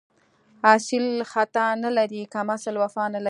اصیل 0.73 1.05
خطا 1.31 1.67
نه 1.83 1.89
لري، 1.97 2.21
کم 2.33 2.47
اصل 2.55 2.75
وفا 2.83 3.03
نه 3.13 3.17
لري 3.17 3.19